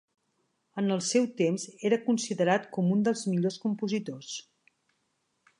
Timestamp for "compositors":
3.67-4.35